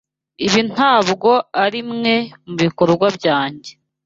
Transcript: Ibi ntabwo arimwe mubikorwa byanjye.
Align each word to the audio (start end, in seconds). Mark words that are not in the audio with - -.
Ibi 0.45 0.61
ntabwo 0.71 1.31
arimwe 1.63 2.13
mubikorwa 2.47 3.07
byanjye. 3.17 3.71